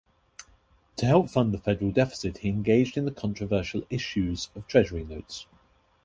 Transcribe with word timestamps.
To 0.95 1.05
help 1.05 1.29
fund 1.29 1.53
the 1.53 1.59
federal 1.59 1.91
deficit 1.91 2.39
he 2.39 2.49
engaged 2.49 2.97
in 2.97 3.13
controversial 3.13 3.83
issues 3.91 4.49
of 4.55 4.65
Treasury 4.65 5.03
Notes. 5.03 5.45